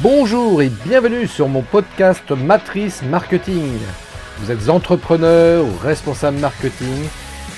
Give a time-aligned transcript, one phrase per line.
[0.00, 3.72] Bonjour et bienvenue sur mon podcast Matrice Marketing.
[4.38, 7.08] Vous êtes entrepreneur ou responsable marketing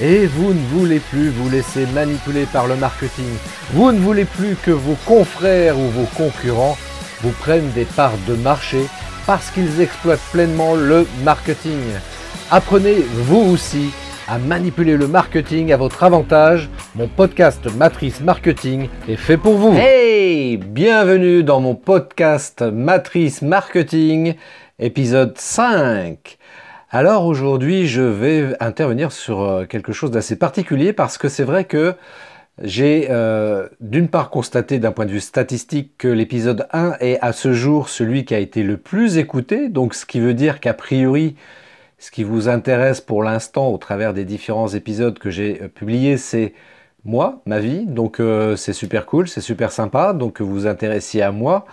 [0.00, 3.28] et vous ne voulez plus vous laisser manipuler par le marketing.
[3.74, 6.78] Vous ne voulez plus que vos confrères ou vos concurrents
[7.20, 8.86] vous prennent des parts de marché
[9.26, 11.82] parce qu'ils exploitent pleinement le marketing.
[12.50, 13.90] Apprenez vous aussi
[14.30, 16.70] à manipuler le marketing à votre avantage.
[16.94, 19.74] Mon podcast Matrice Marketing est fait pour vous.
[19.76, 24.34] Hey, bienvenue dans mon podcast Matrice Marketing,
[24.78, 26.38] épisode 5.
[26.90, 31.64] Alors aujourd'hui, je vais intervenir sur euh, quelque chose d'assez particulier parce que c'est vrai
[31.64, 31.94] que
[32.62, 37.32] j'ai euh, d'une part constaté d'un point de vue statistique que l'épisode 1 est à
[37.32, 40.74] ce jour celui qui a été le plus écouté, donc ce qui veut dire qu'a
[40.74, 41.34] priori
[42.00, 46.16] ce qui vous intéresse pour l'instant au travers des différents épisodes que j'ai euh, publiés,
[46.16, 46.54] c'est
[47.04, 47.84] moi, ma vie.
[47.86, 50.14] Donc euh, c'est super cool, c'est super sympa.
[50.14, 51.66] Donc vous vous intéressiez à moi.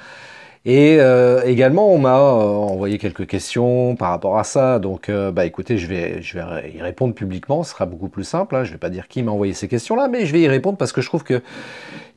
[0.66, 4.80] Et euh, également, on m'a envoyé quelques questions par rapport à ça.
[4.80, 7.64] Donc, bah écoutez, je vais, je vais y répondre publiquement.
[7.64, 8.54] Ce sera beaucoup plus simple.
[8.54, 8.66] Hein.
[8.66, 10.78] Je ne vais pas dire qui m'a envoyé ces questions-là, mais je vais y répondre
[10.78, 11.42] parce que je trouve que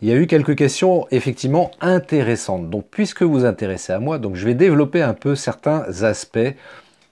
[0.02, 2.70] il y a eu quelques questions effectivement intéressantes.
[2.70, 6.56] Donc, puisque vous vous intéressez à moi, donc je vais développer un peu certains aspects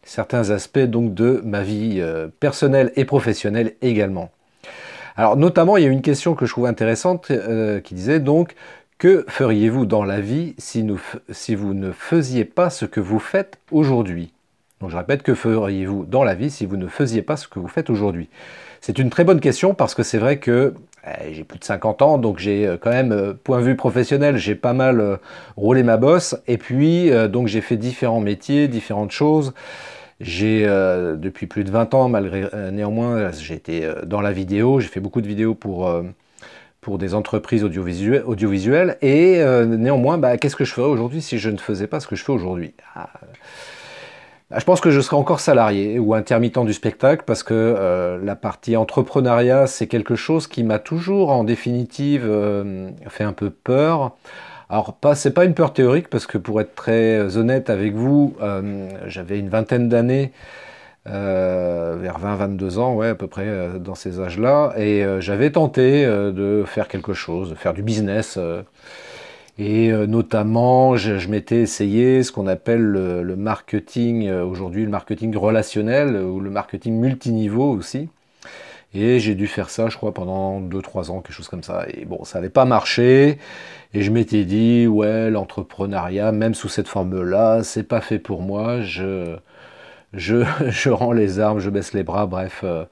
[0.09, 4.31] certains aspects donc de ma vie euh, personnelle et professionnelle également.
[5.17, 8.55] Alors notamment, il y a une question que je trouve intéressante euh, qui disait donc
[8.97, 10.83] que feriez-vous dans la vie si,
[11.55, 14.33] vous ne faisiez pas ce que vous faites aujourd'hui?
[14.81, 17.59] Donc je répète, que feriez-vous dans la vie si vous ne faisiez pas ce que
[17.59, 18.29] vous faites aujourd'hui?
[18.81, 20.73] C'est une très bonne question parce que c'est vrai que
[21.07, 24.37] eh, j'ai plus de 50 ans, donc j'ai euh, quand même, point de vue professionnel,
[24.37, 25.19] j'ai pas mal
[25.57, 26.37] roulé ma bosse.
[26.47, 29.53] Et puis, donc j'ai fait différents métiers, différentes choses.
[30.21, 34.33] J'ai euh, depuis plus de 20 ans, malgré euh, néanmoins, j'ai été euh, dans la
[34.33, 35.91] vidéo, j'ai fait beaucoup de vidéos pour,
[36.81, 41.59] pour des entreprises audiovisuelles, et néanmoins, bah, qu'est-ce que je ferais aujourd'hui si je ne
[41.59, 42.75] faisais pas ce que je fais aujourd'hui?
[42.97, 43.11] Ah,
[44.51, 48.35] bah, Je pense que je serais encore salarié ou intermittent du spectacle parce que la
[48.35, 52.29] partie entrepreneuriat, c'est quelque chose qui m'a toujours, en définitive,
[53.09, 54.17] fait un peu peur.
[54.71, 58.37] Alors, pas, c'est pas une peur théorique, parce que pour être très honnête avec vous,
[58.43, 60.33] euh, j'avais une vingtaine d'années,
[61.09, 66.05] euh, vers 20-22 ans, ouais, à peu près euh, dans ces âges-là, et j'avais tenté
[66.07, 68.39] de faire quelque chose, de faire du business.
[69.59, 76.17] et notamment, je, m'étais essayé ce qu'on appelle le, le marketing, aujourd'hui le marketing relationnel,
[76.17, 78.09] ou le marketing multiniveau aussi.
[78.95, 81.87] Et j'ai dû faire ça, je crois, pendant 2-3 ans, quelque chose comme ça.
[81.95, 83.39] Et bon, ça n'avait pas marché.
[83.95, 88.81] Et je m'étais dit, ouais, l'entrepreneuriat, même sous cette forme-là, c'est pas fait pour moi.
[88.83, 89.37] Je,
[90.13, 92.63] je, je rends les armes, je baisse les bras, bref.
[92.65, 92.85] Euh,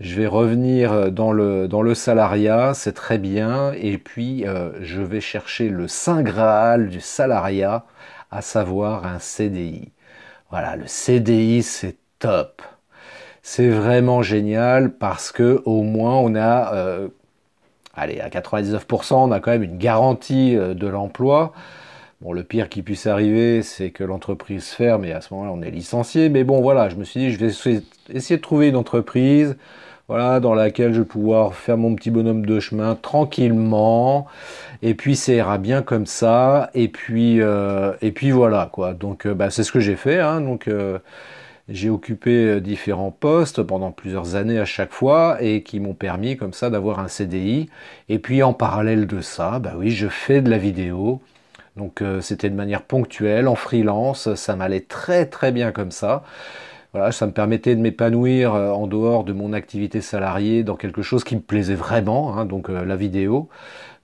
[0.00, 3.72] je vais revenir dans le, dans le salariat, c'est très bien.
[3.74, 7.84] Et puis, euh, je vais chercher le saint Graal du salariat,
[8.30, 9.92] à savoir un CDI.
[10.50, 12.62] Voilà, le CDI, c'est top.
[13.42, 17.08] C'est vraiment génial parce que au moins on a euh,
[17.94, 21.52] allez, à 99%, on a quand même une garantie euh, de l'emploi.
[22.20, 25.62] Bon, le pire qui puisse arriver, c'est que l'entreprise ferme et à ce moment-là, on
[25.62, 26.28] est licencié.
[26.28, 29.56] Mais bon, voilà, je me suis dit, je vais essayer de trouver une entreprise
[30.06, 34.26] voilà, dans laquelle je vais pouvoir faire mon petit bonhomme de chemin tranquillement.
[34.82, 36.70] Et puis, ça ira bien comme ça.
[36.74, 38.94] Et puis, euh, et puis voilà, quoi.
[38.94, 40.20] Donc, bah, c'est ce que j'ai fait.
[40.20, 40.68] Hein, donc,
[41.72, 46.36] j'ai occupé euh, différents postes pendant plusieurs années à chaque fois et qui m'ont permis
[46.36, 47.68] comme ça d'avoir un CDI.
[48.08, 51.20] Et puis en parallèle de ça, bah oui, je fais de la vidéo.
[51.76, 56.22] Donc euh, c'était de manière ponctuelle, en freelance, ça m'allait très très bien comme ça.
[56.92, 61.00] Voilà, ça me permettait de m'épanouir euh, en dehors de mon activité salariée dans quelque
[61.00, 63.48] chose qui me plaisait vraiment, hein, donc la vidéo.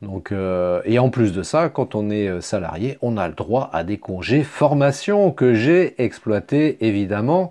[0.01, 3.35] Donc, euh, et en plus de ça, quand on est euh, salarié, on a le
[3.35, 7.51] droit à des congés formation que j'ai exploité évidemment.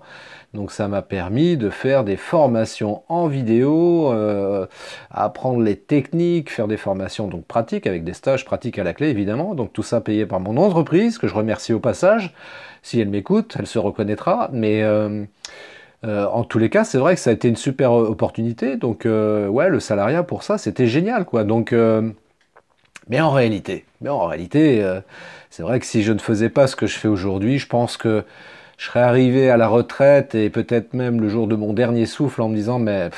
[0.54, 4.66] Donc ça m'a permis de faire des formations en vidéo, euh,
[5.10, 9.08] apprendre les techniques, faire des formations donc pratiques avec des stages pratiques à la clé
[9.08, 9.54] évidemment.
[9.54, 12.34] Donc tout ça payé par mon entreprise que je remercie au passage.
[12.82, 14.48] Si elle m'écoute, elle se reconnaîtra.
[14.52, 14.84] Mais
[16.02, 18.76] en tous les cas, c'est vrai que ça a été une super opportunité.
[18.76, 21.44] Donc ouais, le salariat pour ça, c'était génial quoi.
[21.44, 21.74] Donc
[23.08, 25.00] mais en réalité, mais en réalité, euh,
[25.50, 27.96] c'est vrai que si je ne faisais pas ce que je fais aujourd'hui, je pense
[27.96, 28.24] que
[28.78, 32.40] je serais arrivé à la retraite et peut-être même le jour de mon dernier souffle
[32.42, 33.10] en me disant mais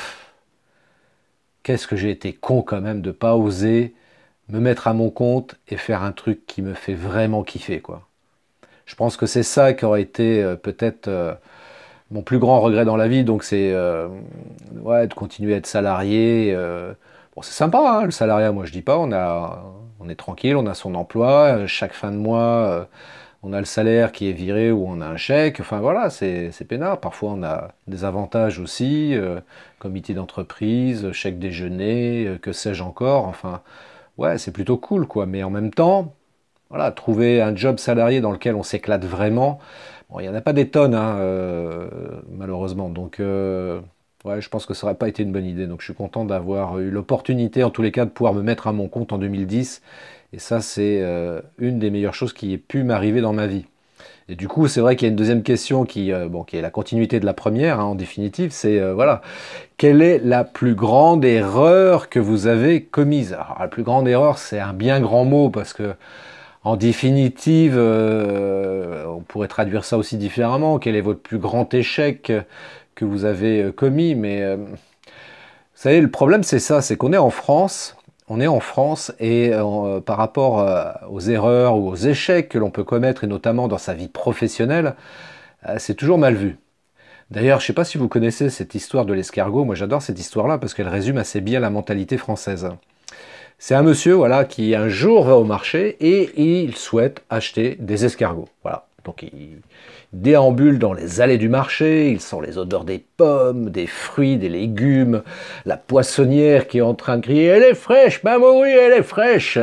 [1.62, 3.94] qu'est-ce que j'ai été con quand même de pas oser
[4.48, 8.08] me mettre à mon compte et faire un truc qui me fait vraiment kiffer quoi.
[8.86, 11.34] Je pense que c'est ça qui aurait été euh, peut-être euh,
[12.10, 13.72] mon plus grand regret dans la vie, donc c'est
[14.82, 16.54] ouais, de continuer à être salarié.
[17.36, 19.62] bon, c'est sympa hein, le salariat, moi je dis pas, on a
[20.00, 22.88] On est tranquille, on a son emploi, chaque fin de mois,
[23.42, 25.60] on a le salaire qui est viré ou on a un chèque.
[25.60, 27.00] Enfin voilà, c'est peinard.
[27.00, 29.40] Parfois on a des avantages aussi, euh,
[29.78, 33.26] comité d'entreprise, chèque déjeuner, euh, que sais-je encore.
[33.26, 33.62] Enfin,
[34.18, 35.26] ouais, c'est plutôt cool quoi.
[35.26, 36.14] Mais en même temps,
[36.68, 39.58] voilà, trouver un job salarié dans lequel on s'éclate vraiment,
[40.10, 41.88] bon, il n'y en a pas des tonnes, hein, euh,
[42.30, 42.90] malheureusement.
[42.90, 45.66] Donc, ouais, je pense que ça n'aurait pas été une bonne idée.
[45.66, 48.68] Donc, je suis content d'avoir eu l'opportunité, en tous les cas, de pouvoir me mettre
[48.68, 49.82] à mon compte en 2010
[50.32, 53.64] et ça, c'est euh, une des meilleures choses qui ait pu m'arriver dans ma vie.
[54.28, 56.56] Et du coup, c'est vrai qu'il y a une deuxième question qui, euh, bon, qui
[56.56, 59.22] est la continuité de la première, hein, en définitive, c'est euh, voilà,
[59.76, 63.32] quelle est la plus grande erreur que vous avez commise?
[63.32, 65.94] Alors, la plus grande erreur, c'est un bien grand mot parce que,
[66.62, 70.78] en définitive, on pourrait traduire ça aussi différemment.
[70.78, 72.30] Quel est votre plus grand échec
[72.94, 74.14] que vous avez commis?
[74.14, 74.66] Mais vous
[75.74, 77.96] savez, le problème, c'est ça, c'est qu'on est en France
[78.30, 82.58] on est en France et euh, par rapport euh, aux erreurs ou aux échecs que
[82.58, 84.94] l'on peut commettre, et notamment dans sa vie professionnelle,
[85.68, 86.56] euh, c'est toujours mal vu.
[87.32, 89.64] D'ailleurs, je ne sais pas si vous connaissez cette histoire de l'escargot.
[89.64, 92.68] Moi, j'adore cette histoire-là parce qu'elle résume assez bien la mentalité française.
[93.58, 98.04] C'est un monsieur, voilà, qui un jour va au marché et il souhaite acheter des
[98.04, 98.48] escargots.
[98.62, 98.86] Voilà.
[99.04, 99.58] Donc, il,
[100.12, 104.48] déambule dans les allées du marché, il sent les odeurs des pommes, des fruits, des
[104.48, 105.22] légumes,
[105.66, 109.02] la poissonnière qui est en train de crier Elle est fraîche, maman, oui, elle est
[109.02, 109.58] fraîche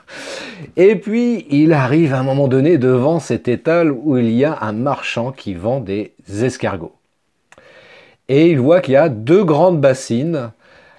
[0.76, 4.58] Et puis il arrive à un moment donné devant cet étal où il y a
[4.62, 6.94] un marchand qui vend des escargots.
[8.28, 10.50] Et il voit qu'il y a deux grandes bassines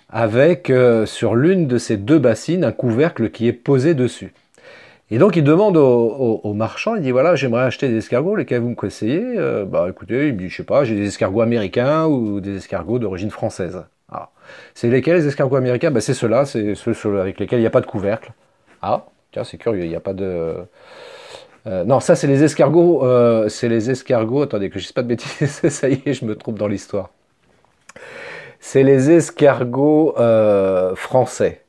[0.09, 4.33] avec euh, sur l'une de ces deux bassines un couvercle qui est posé dessus.
[5.09, 8.69] Et donc il demande au, marchand, il dit voilà, j'aimerais acheter des escargots, lesquels vous
[8.69, 9.21] me conseillez?
[9.38, 12.57] Euh, Bah écoutez, il me dit, je sais pas, j'ai des escargots américains ou des
[12.57, 13.86] escargots d'origine française.
[14.12, 14.30] Ah.
[14.74, 15.92] C'est lesquels les escargots américains?
[15.92, 18.33] Bah, C'est ceux-là, c'est ceux avec lesquels il n'y a pas de couvercle.
[18.81, 20.56] Ah, tiens, c'est curieux, il n'y a pas de...
[21.68, 24.92] Euh, non, ça c'est les escargots, euh, c'est les escargots, attendez que je ne dise
[24.94, 27.12] pas de bêtises, ça y est, je me trompe dans l'histoire.
[28.60, 30.15] C'est les escargots
[30.95, 31.62] français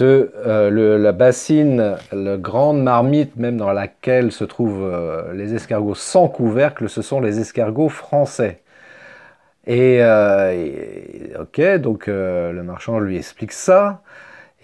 [0.00, 6.28] euh, la bassine, la grande marmite même dans laquelle se trouvent euh, les escargots sans
[6.28, 8.60] couvercle, ce sont les escargots français.
[9.66, 14.02] Et, euh, ok, donc le marchand lui explique ça,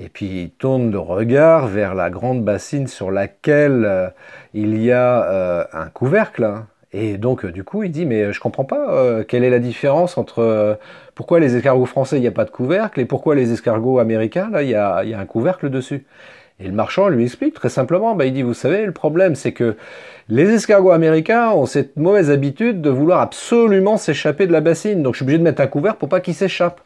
[0.00, 4.12] et puis il tourne le regard vers la grande bassine sur laquelle
[4.54, 6.44] il y a un couvercle.
[6.44, 6.66] Hein.
[6.96, 10.78] Et donc, du coup, il dit, mais je comprends pas, quelle est la différence entre
[11.16, 14.48] pourquoi les escargots français, il n'y a pas de couvercle, et pourquoi les escargots américains,
[14.50, 16.06] là, il y a, un couvercle dessus
[16.60, 19.50] Et le marchand lui explique très simplement, bah, il dit, vous savez, le problème, c'est
[19.50, 19.76] que
[20.28, 25.14] les escargots américains ont cette mauvaise habitude de vouloir absolument s'échapper de la bassine, donc
[25.14, 26.80] je suis obligé de mettre un couvercle pour pas qu'ils s'échappent.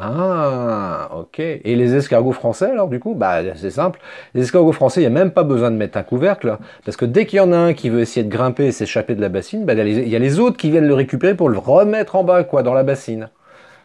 [0.00, 1.40] Ah, ok.
[1.40, 3.98] Et les escargots français, alors du coup, bah, c'est simple.
[4.34, 7.04] Les escargots français, il n'y a même pas besoin de mettre un couvercle, parce que
[7.04, 9.28] dès qu'il y en a un qui veut essayer de grimper et s'échapper de la
[9.28, 12.22] bassine, bah, il y a les autres qui viennent le récupérer pour le remettre en
[12.24, 13.28] bas, quoi, dans la bassine.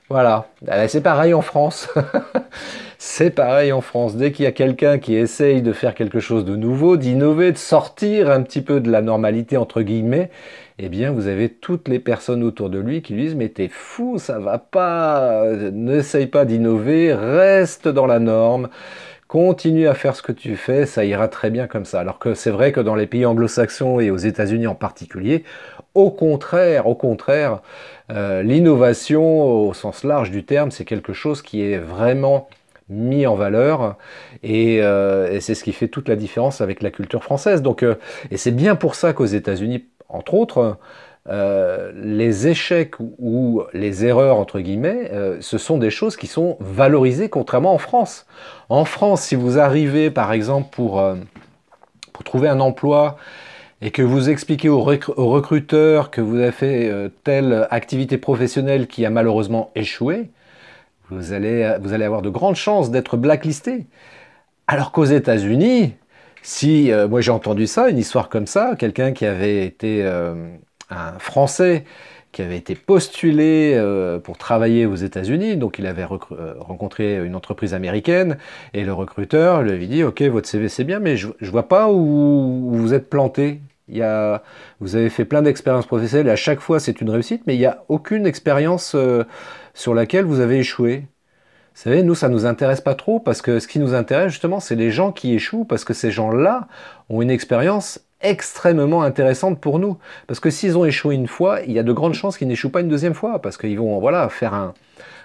[0.09, 1.89] Voilà, euh, c'est pareil en France.
[2.99, 4.15] c'est pareil en France.
[4.15, 7.57] Dès qu'il y a quelqu'un qui essaye de faire quelque chose de nouveau, d'innover, de
[7.57, 10.29] sortir un petit peu de la normalité entre guillemets,
[10.79, 13.69] eh bien vous avez toutes les personnes autour de lui qui lui disent mais t'es
[13.69, 18.69] fou, ça va pas, n'essaye pas d'innover, reste dans la norme.
[19.27, 21.99] Continue à faire ce que tu fais, ça ira très bien comme ça.
[21.99, 25.43] Alors que c'est vrai que dans les pays anglo-saxons et aux États-Unis en particulier,
[25.95, 27.61] au contraire, au contraire,
[28.11, 32.47] euh, l'innovation au sens large du terme, c'est quelque chose qui est vraiment
[32.89, 33.97] mis en valeur
[34.45, 37.61] euh, et, c'est ce qui fait toute la différence avec la culture française.
[37.61, 37.95] Donc, euh,
[38.31, 40.77] et c'est bien pour ça qu'aux États-Unis, entre autres,
[41.25, 47.73] les échecs ou les erreurs entre guillemets, ce sont des choses qui sont valorisées contrairement
[47.73, 48.25] en France.
[48.67, 51.01] En France, si vous arrivez par exemple pour
[52.13, 53.17] pour trouver un emploi
[53.81, 59.05] et que vous expliquez au, recruteur que vous avez fait euh, telle activité professionnelle qui
[59.05, 60.29] a malheureusement échoué,
[61.09, 63.85] vous allez, vous allez avoir de grandes chances d'être blacklisté.
[64.67, 65.95] Alors qu'aux États-Unis,
[66.43, 70.35] si euh, moi j'ai entendu ça, une histoire comme ça, quelqu'un qui avait été euh,
[70.91, 71.85] un Français
[72.31, 73.79] qui avait été postulé
[74.23, 78.39] pour travailler aux États-Unis, donc il avait rencontré une entreprise américaine
[78.73, 81.67] et le recruteur lui avait dit ok votre CV c'est bien mais je, ne vois
[81.67, 83.61] pas où vous êtes planté.
[84.79, 86.29] Vous avez fait plein d'expériences professionnelles.
[86.29, 89.23] À chaque fois c'est une réussite, mais il n'y a aucune expérience euh,
[89.73, 91.07] sur laquelle vous avez échoué.
[91.75, 94.31] Vous savez, nous, ça ne nous intéresse pas trop parce que ce qui nous intéresse
[94.31, 96.67] justement, c'est les gens qui échouent parce que ces gens-là
[97.09, 99.97] ont une expérience extrêmement intéressante pour nous.
[100.27, 102.69] Parce que s'ils ont échoué une fois, il y a de grandes chances qu'ils n'échouent
[102.69, 104.73] pas une deuxième fois parce qu'ils vont voilà, faire un,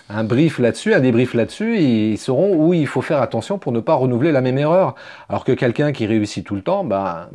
[0.09, 3.81] un brief là-dessus, un débrief là-dessus, ils sauront où il faut faire attention pour ne
[3.81, 4.95] pas renouveler la même erreur.
[5.29, 7.29] Alors que quelqu'un qui réussit tout le temps, ben,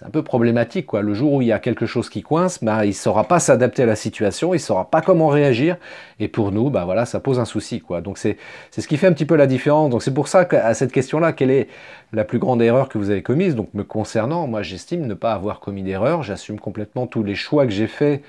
[0.00, 0.86] c'est un peu problématique.
[0.86, 1.02] Quoi.
[1.02, 3.38] Le jour où il y a quelque chose qui coince, bah, il ne saura pas
[3.38, 5.76] s'adapter à la situation, il ne saura pas comment réagir.
[6.20, 7.80] Et pour nous, bah, voilà, ça pose un souci.
[7.82, 8.00] Quoi.
[8.00, 8.38] Donc c'est
[8.70, 9.90] ce qui fait un petit peu la différence.
[9.90, 11.68] Donc c'est pour ça qu'à cette question-là, quelle est
[12.14, 13.54] la plus grande erreur que vous avez commise?
[13.54, 16.22] Donc me concernant, moi j'estime ne pas avoir commis d'erreur.
[16.22, 18.22] J'assume complètement tous les choix que j'ai faits,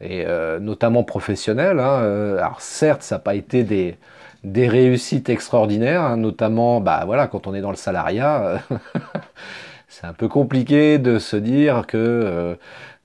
[0.00, 1.78] et euh, notamment professionnels.
[1.78, 2.00] Hein.
[2.02, 3.96] Euh, alors certes, ça n'a pas été des
[4.42, 8.60] des réussites extraordinaires, hein, notamment bah, voilà, quand on est dans le salariat.
[9.94, 12.56] c'est un peu compliqué de se dire que euh,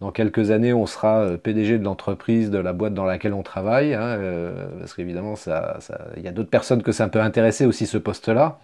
[0.02, 3.44] dans quelques années, on sera euh, PDG de l'entreprise, de la boîte dans laquelle on
[3.44, 5.36] travaille, hein, euh, parce qu'évidemment,
[6.18, 8.58] il y a d'autres personnes que ça peut intéresser aussi ce poste-là,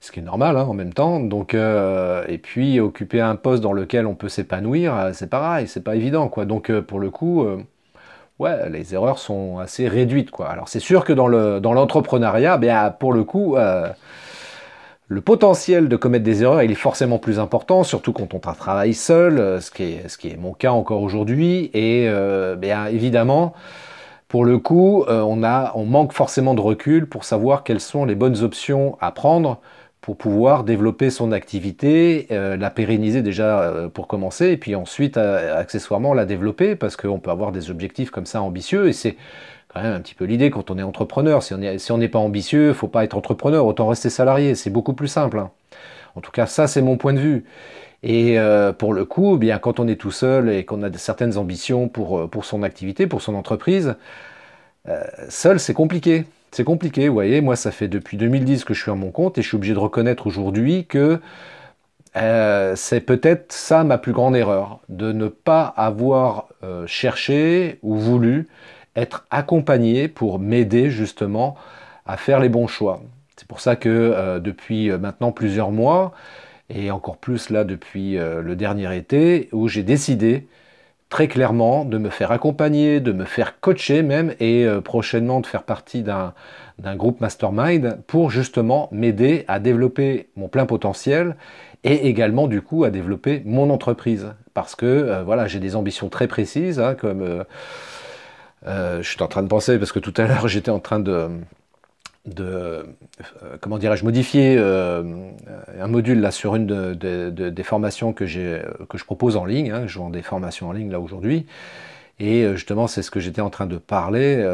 [0.00, 1.20] ce qui est normal hein, en même temps.
[1.20, 5.94] Donc, et puis occuper un poste dans lequel on peut s'épanouir, c'est pareil, c'est pas
[5.94, 6.44] évident, quoi.
[6.44, 7.46] Donc, pour le coup,
[8.40, 10.48] ouais, les erreurs sont assez réduites, quoi.
[10.48, 13.56] Alors, c'est sûr que dans l'entrepreneuriat, le, dans pour le coup
[15.08, 18.92] le potentiel de commettre des erreurs, il est forcément plus important, surtout quand on travaille
[18.92, 19.84] seul, euh, ce qui
[20.28, 21.70] est, mon cas encore aujourd'hui.
[21.72, 23.54] Et euh, bien évidemment,
[24.28, 28.42] pour le coup, euh, on manque forcément de recul pour savoir quelles sont les bonnes
[28.42, 29.60] options à prendre
[30.02, 36.24] pour pouvoir développer son activité, la pérenniser déjà pour commencer, et puis ensuite accessoirement la
[36.24, 39.16] développer, parce qu'on peut avoir des objectifs comme ça ambitieux, et c'est
[39.68, 41.42] quand même un petit peu l'idée quand on est entrepreneur.
[41.42, 41.52] Si
[41.92, 44.54] on n'est pas ambitieux, faut pas être entrepreneur, autant rester salarié.
[44.54, 45.38] C'est beaucoup plus simple.
[45.38, 45.50] Hein.
[46.14, 47.44] En tout cas, ça, c'est mon point de vue.
[48.02, 50.92] Et euh, pour le coup, eh bien, quand on est tout seul et qu'on a
[50.92, 53.96] certaines ambitions pour, euh, pour son activité, pour son entreprise,
[54.88, 56.24] euh, seul, c'est compliqué.
[56.50, 57.40] C'est compliqué, vous voyez.
[57.40, 59.74] Moi, ça fait depuis 2010 que je suis à mon compte et je suis obligé
[59.74, 61.20] de reconnaître aujourd'hui que
[62.74, 66.48] c'est peut-être ça ma plus grande erreur, de ne pas avoir
[66.86, 68.48] cherché ou voulu
[68.98, 71.56] être accompagné pour m'aider justement
[72.06, 73.00] à faire les bons choix.
[73.36, 76.12] C'est pour ça que euh, depuis euh, maintenant plusieurs mois,
[76.70, 80.48] et encore plus là depuis euh, le dernier été, où j'ai décidé
[81.08, 85.62] très clairement de me faire accompagner, de me faire coacher même, et prochainement de faire
[85.62, 86.34] partie d'un
[86.96, 91.36] groupe mastermind pour justement m'aider à développer mon plein potentiel
[91.82, 94.34] et également du coup à développer mon entreprise.
[94.52, 97.42] Parce que voilà, j'ai des ambitions très précises, hein, comme
[98.66, 101.28] je suis en train de penser, parce que tout à l'heure j'étais en train de,
[102.28, 102.84] de euh,
[103.60, 105.02] comment dirais-je, modifier euh,
[105.80, 109.70] un module là sur une des formations que, que je propose en ligne.
[109.70, 111.46] Hein, je vends des formations en ligne là aujourd'hui.
[112.20, 114.44] Et justement, c'est ce que j'étais en train de parler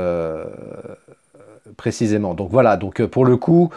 [1.78, 2.34] précisément.
[2.34, 3.70] Donc voilà, donc pour le coup,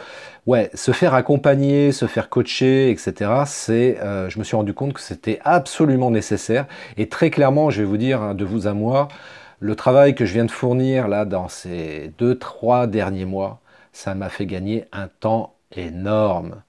[0.45, 3.31] ouais, se faire accompagner, se faire coacher, etc.
[3.45, 6.65] C'est, je me suis rendu compte que c'était absolument nécessaire.
[6.97, 9.07] Et très clairement, je vais vous dire hein, de vous à moi,
[9.59, 13.59] le travail que je viens de fournir là dans ces deux, trois derniers mois,
[13.91, 16.61] ça m'a fait gagner un temps énorme.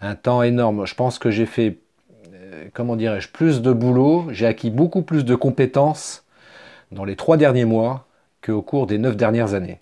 [0.00, 0.86] Un temps énorme.
[0.86, 1.78] Je pense que j'ai fait,
[2.32, 6.24] euh, comment dirais-je, plus de boulot, j'ai acquis beaucoup plus de compétences
[6.90, 8.06] dans les trois derniers mois
[8.42, 9.80] qu'au cours des neuf dernières années.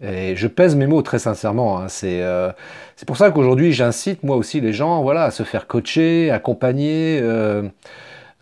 [0.00, 1.78] Et je pèse mes mots très sincèrement.
[1.78, 1.86] Hein.
[2.04, 2.52] Euh,
[2.96, 7.20] c'est pour ça qu'aujourd'hui j'incite moi aussi les gens voilà, à se faire coacher, accompagner.
[7.22, 7.62] Euh,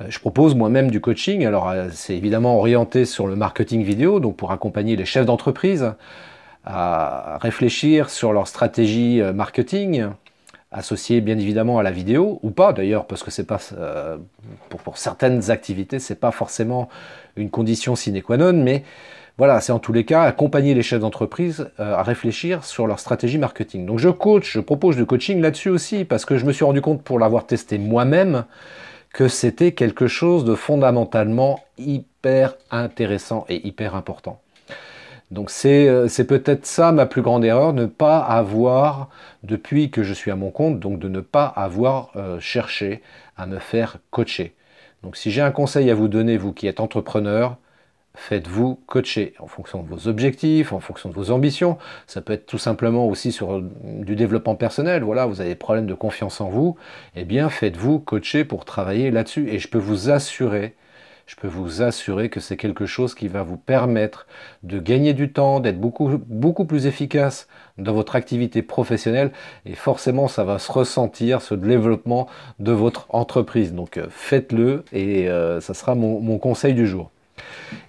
[0.08, 1.44] je propose moi-même du coaching.
[1.44, 5.92] Alors, euh, c'est évidemment orienté sur le marketing vidéo, donc pour accompagner les chefs d'entreprise
[6.64, 10.06] à réfléchir sur leur stratégie euh, marketing,
[10.70, 13.58] associée bien évidemment à la vidéo, ou pas d'ailleurs, parce que c'est pas
[14.70, 16.88] pour, certaines activités, c'est pas forcément
[17.37, 18.82] une condition sine qua non, mais
[19.37, 23.37] voilà, c'est en tous les cas accompagner les chefs d'entreprise à réfléchir sur leur stratégie
[23.37, 23.84] marketing.
[23.84, 26.80] Donc je coach, je propose du coaching là-dessus aussi, parce que je me suis rendu
[26.80, 28.44] compte pour l'avoir testé moi-même,
[29.12, 34.40] que c'était quelque chose de fondamentalement hyper intéressant et hyper important.
[35.31, 39.09] Donc euh, c'est peut-être ça ma plus grande erreur, ne pas avoir,
[39.42, 43.02] depuis que je suis à mon compte, donc de ne pas avoir euh, cherché
[43.38, 44.54] à me faire coacher.
[45.02, 47.57] Donc si j'ai un conseil à vous donner, vous qui êtes entrepreneur,
[48.14, 51.78] faites-vous coacher en fonction de vos objectifs, en fonction de vos ambitions.
[52.07, 55.02] Ça peut être tout simplement aussi sur du développement personnel.
[55.02, 56.76] Voilà, vous avez des problèmes de confiance en vous.
[57.16, 59.49] Eh bien, faites-vous coacher pour travailler là-dessus.
[59.49, 60.75] Et je peux vous assurer,
[61.26, 64.26] je peux vous assurer que c'est quelque chose qui va vous permettre
[64.62, 69.33] de gagner du temps, d'être beaucoup, beaucoup plus efficace dans votre activité professionnelle.
[69.64, 72.28] Et forcément, ça va se ressentir, ce développement
[72.59, 73.73] de votre entreprise.
[73.73, 77.11] Donc, euh, faites-le et euh, ça sera mon conseil du jour.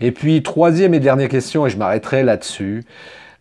[0.02, 2.84] Et puis, troisième et dernière question, et je m'arrêterai là-dessus,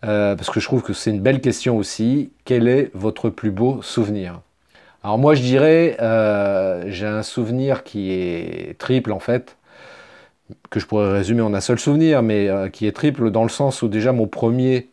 [0.05, 2.31] euh, parce que je trouve que c'est une belle question aussi.
[2.45, 4.41] Quel est votre plus beau souvenir?
[5.05, 9.57] Alors moi, je dirais, euh, j'ai un souvenir qui est triple en fait.
[10.71, 13.83] que je pourrais résumer en un seul souvenir, mais qui est triple dans le sens
[13.83, 14.89] où déjà mon premier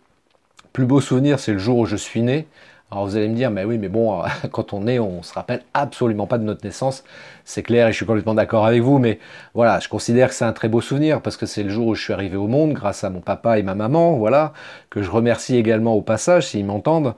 [0.74, 2.48] plus beau souvenir, c'est le jour où je suis né.
[2.91, 5.62] Alors vous allez me dire, mais oui, mais bon, quand on est, on se rappelle
[5.74, 7.03] absolument pas de notre naissance.
[7.46, 9.19] C'est clair et je suis complètement d'accord avec vous, mais
[9.53, 11.96] voilà, je considère que c'est un très beau souvenir parce que c'est le jour où
[11.96, 14.53] je suis arrivé au monde grâce à mon papa et ma maman, voilà,
[14.89, 17.13] que je remercie également au passage s'ils m'entendent.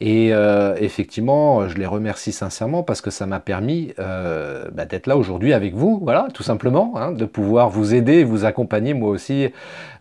[0.00, 5.06] Et euh, effectivement, je les remercie sincèrement parce que ça m'a permis euh, bah, d'être
[5.06, 9.10] là aujourd'hui avec vous, voilà, tout simplement, hein, de pouvoir vous aider, vous accompagner moi
[9.10, 9.48] aussi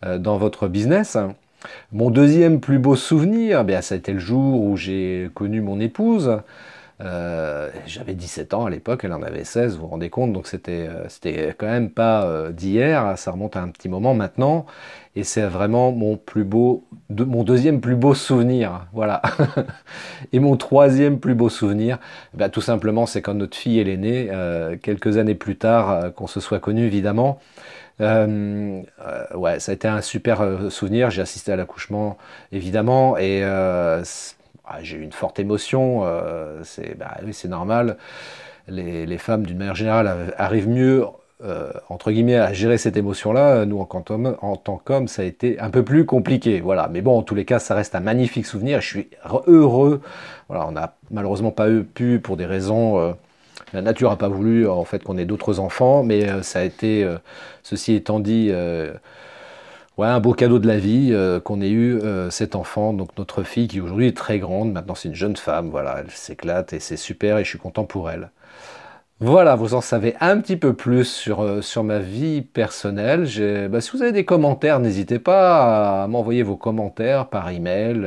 [0.05, 1.17] euh, dans votre business.
[1.91, 5.79] Mon deuxième plus beau souvenir, bien, ça a été le jour où j'ai connu mon
[5.79, 6.39] épouse.
[7.03, 10.47] Euh, j'avais 17 ans à l'époque, elle en avait 16, vous vous rendez compte, donc
[10.47, 14.65] c'était euh, quand même pas euh, d'hier, ça remonte à un petit moment maintenant,
[15.15, 19.21] et c'est vraiment mon plus beau, mon deuxième plus beau souvenir, voilà.
[20.33, 21.99] et mon troisième plus beau souvenir,
[22.33, 24.29] ben, tout simplement, c'est quand notre fille est née,
[24.81, 27.39] quelques années plus tard, qu'on se soit connu évidemment.
[27.99, 31.11] Ouais, ça a été un super souvenir.
[31.11, 32.17] J'ai assisté à l'accouchement,
[32.51, 33.43] évidemment, et
[34.65, 36.03] ah, j'ai eu une forte émotion.
[36.63, 37.97] c'est bah, c'est normal.
[38.67, 41.05] Les, femmes, d'une manière générale, arrivent mieux
[41.89, 45.83] entre guillemets, à gérer cette émotion-là, nous, en, tant qu'hommes, ça a été un peu
[45.83, 46.61] plus compliqué.
[46.61, 46.87] Voilà.
[46.89, 48.79] Mais bon, en tous les cas, ça reste un magnifique souvenir.
[48.79, 49.09] Je suis
[49.47, 50.01] heureux.
[50.47, 53.15] Voilà, on n'a malheureusement pas pu, pour des raisons
[53.73, 56.63] la nature n'a pas voulu en fait qu'on ait d'autres enfants, mais euh, ça a
[56.63, 57.17] été, euh,
[57.63, 58.93] ceci étant dit, euh,
[59.97, 63.67] ouais, un beau cadeau de la vie qu'on ait eu cet enfant, donc notre fille
[63.67, 66.97] qui aujourd'hui est très grande, maintenant c'est une jeune femme, voilà, elle s'éclate et c'est
[66.97, 68.29] super et je suis content pour elle.
[69.19, 73.21] Voilà, vous en savez un petit peu plus sur, sur ma vie personnelle.
[73.69, 78.05] Bah, si vous avez des commentaires, n'hésitez pas à m'envoyer vos commentaires par email.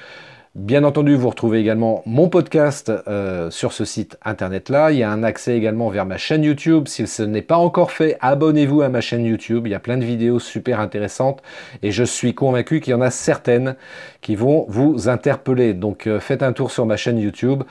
[0.55, 4.91] Bien entendu, vous retrouvez également mon podcast euh, sur ce site internet-là.
[4.91, 6.87] Il y a un accès également vers ma chaîne YouTube.
[6.87, 9.67] Si ce n'est pas encore fait, abonnez-vous à ma chaîne YouTube.
[9.67, 11.41] Il y a plein de vidéos super intéressantes
[11.83, 13.75] et je suis convaincu qu'il y en a certaines
[14.21, 15.73] qui vont vous interpeller.
[15.73, 17.63] Donc euh, faites un tour sur ma chaîne YouTube.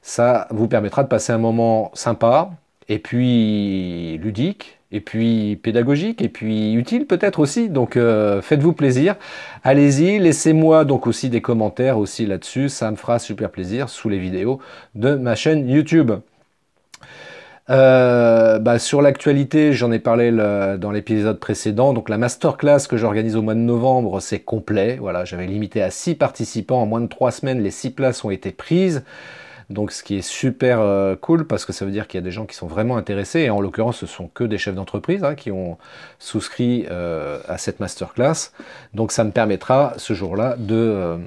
[0.00, 2.52] Ça vous permettra de passer un moment sympa,
[2.88, 7.68] et puis ludique, et puis pédagogique, et puis utile peut-être aussi.
[7.68, 9.16] Donc euh, faites-vous plaisir,
[9.64, 14.18] allez-y, laissez-moi donc aussi des commentaires aussi là-dessus, ça me fera super plaisir sous les
[14.18, 14.60] vidéos
[14.94, 16.12] de ma chaîne YouTube.
[17.70, 21.92] Euh, bah, sur l'actualité, j'en ai parlé dans l'épisode précédent.
[21.92, 24.96] Donc la masterclass que j'organise au mois de novembre, c'est complet.
[24.98, 26.80] Voilà, j'avais limité à 6 participants.
[26.80, 29.04] En moins de 3 semaines, les 6 places ont été prises.
[29.70, 32.24] Donc ce qui est super euh, cool parce que ça veut dire qu'il y a
[32.24, 35.24] des gens qui sont vraiment intéressés et en l'occurrence ce sont que des chefs d'entreprise
[35.24, 35.76] hein, qui ont
[36.18, 38.52] souscrit euh, à cette masterclass.
[38.94, 41.18] Donc ça me permettra ce jour-là de euh,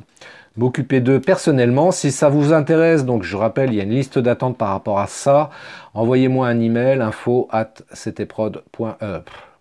[0.57, 1.91] m'occuper d'eux personnellement.
[1.91, 4.99] Si ça vous intéresse, donc je rappelle, il y a une liste d'attente par rapport
[4.99, 5.49] à ça.
[5.93, 7.73] Envoyez-moi un email info at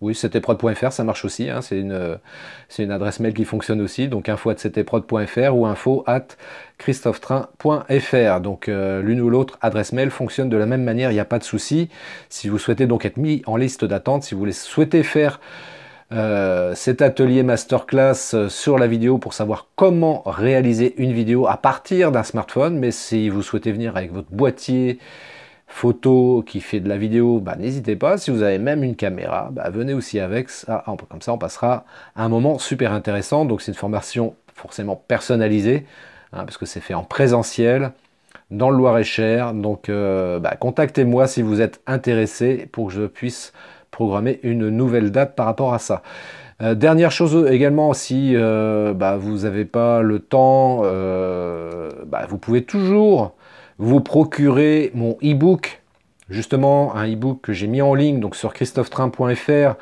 [0.01, 1.47] oui, ctprod.fr, ça marche aussi.
[1.49, 4.07] Hein, c'est une, adresse mail qui fonctionne aussi.
[4.07, 6.25] Donc info at ctprod.fr ou info at
[6.79, 8.39] christophetrain.fr.
[8.41, 11.25] Donc euh, l'une ou l'autre adresse mail fonctionne de la même manière, il n'y a
[11.25, 11.89] pas de souci.
[12.29, 15.39] Si vous souhaitez donc être mis en liste d'attente, si vous souhaitez faire
[16.11, 21.57] euh, cet atelier masterclass euh, sur la vidéo pour savoir comment réaliser une vidéo à
[21.57, 24.99] partir d'un smartphone, mais si vous souhaitez venir avec votre boîtier,
[25.71, 28.17] photo, qui fait de la vidéo, bah, n'hésitez pas.
[28.17, 30.49] Si vous avez même une caméra, bah, venez aussi avec.
[30.49, 33.45] Ça, comme ça, on passera un moment super intéressant.
[33.45, 35.85] Donc, c'est une formation forcément personnalisée,
[36.33, 37.91] hein, parce que c'est fait en présentiel
[38.51, 39.53] dans le Loir-et-Cher.
[39.53, 43.53] Donc, euh, bah, contactez-moi si vous êtes intéressé pour que je puisse
[43.91, 46.01] programmer une nouvelle date par rapport à ça.
[46.61, 50.83] Euh, dernière chose également, si euh, vous n'avez pas le temps,
[52.29, 53.35] vous pouvez toujours
[53.81, 55.81] vous procurez mon e-book,
[56.29, 59.75] justement un e-book que j'ai mis en ligne donc sur christophetrain.fr,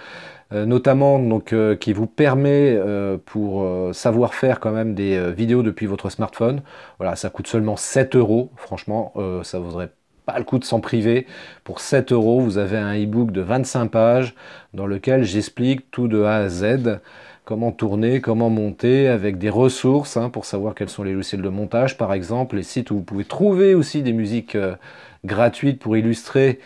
[0.53, 5.63] euh, notamment donc, euh, qui vous permet euh, pour savoir faire quand même des vidéos
[5.63, 6.61] depuis votre smartphone.
[6.97, 8.51] Voilà, ça coûte seulement 7 euros.
[8.55, 9.91] Franchement, ça vaudrait
[10.29, 11.25] pas le coup de s'en priver.
[11.63, 14.35] Pour 7 euros, vous avez un e-book de 25 pages
[14.73, 16.99] dans lequel j'explique tout de A à Z
[17.45, 21.49] comment tourner, comment monter, avec des ressources hein, pour savoir quels sont les logiciels de
[21.49, 24.75] montage, par exemple, les sites où vous pouvez trouver aussi des musiques euh,
[25.25, 26.59] gratuites pour illustrer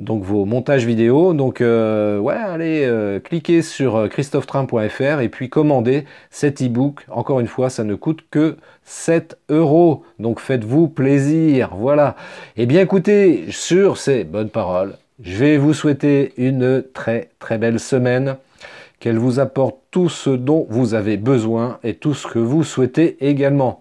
[0.00, 1.34] donc vos montages vidéo.
[1.34, 7.04] Donc euh, ouais, allez euh, cliquez sur christophetrain.fr et puis commandez cet e-book.
[7.10, 10.02] Encore une fois, ça ne coûte que 7 euros.
[10.18, 11.70] Donc faites-vous plaisir.
[11.74, 12.16] Voilà.
[12.56, 17.58] Et eh bien écoutez, sur ces bonnes paroles, je vais vous souhaiter une très très
[17.58, 18.36] belle semaine
[19.00, 23.16] qu'elle vous apporte tout ce dont vous avez besoin et tout ce que vous souhaitez
[23.20, 23.80] également.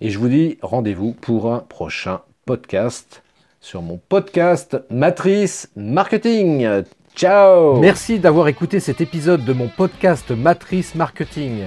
[0.00, 3.22] Et je vous dis rendez-vous pour un prochain podcast
[3.66, 6.84] sur mon podcast Matrice Marketing.
[7.16, 11.64] Ciao Merci d'avoir écouté cet épisode de mon podcast Matrice Marketing.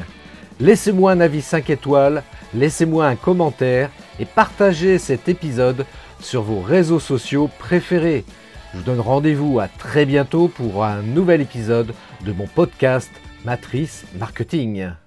[0.62, 5.86] Laissez-moi un avis 5 étoiles, laissez-moi un commentaire et partagez cet épisode
[6.22, 8.24] sur vos réseaux sociaux préférés.
[8.72, 11.94] Je vous donne rendez-vous à très bientôt pour un nouvel épisode
[12.26, 13.12] de mon podcast
[13.44, 14.92] Matrice Marketing.